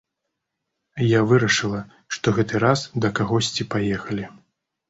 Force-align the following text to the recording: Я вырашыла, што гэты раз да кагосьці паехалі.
Я 1.07 1.19
вырашыла, 1.33 1.81
што 2.17 2.35
гэты 2.39 2.63
раз 2.65 2.79
да 3.05 3.15
кагосьці 3.21 3.69
паехалі. 3.75 4.25